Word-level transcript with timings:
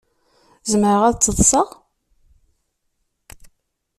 Zemreɣ 0.69 1.01
ad 1.05 1.17
tt-ḍseɣ? 1.17 1.67